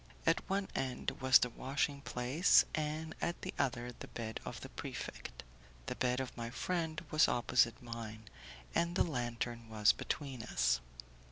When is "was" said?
1.21-1.37, 7.11-7.27, 9.69-9.91